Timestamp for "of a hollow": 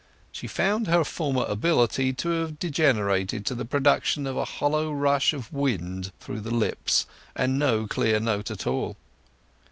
4.25-4.91